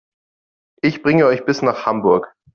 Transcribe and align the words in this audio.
Ich 0.81 1.03
bringe 1.03 1.27
euch 1.27 1.45
bis 1.45 1.61
nach 1.61 1.85
Hamburg 1.85 2.33